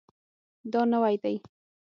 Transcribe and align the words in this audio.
دا 0.71 0.81
نوی 0.91 1.15
دی 1.23 1.35